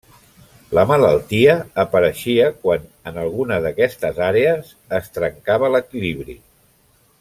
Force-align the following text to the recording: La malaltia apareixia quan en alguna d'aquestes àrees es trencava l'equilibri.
La 0.77 0.85
malaltia 0.91 1.57
apareixia 1.83 2.47
quan 2.63 2.89
en 3.11 3.21
alguna 3.25 3.61
d'aquestes 3.67 4.25
àrees 4.33 4.75
es 5.01 5.15
trencava 5.19 5.75
l'equilibri. 5.77 6.41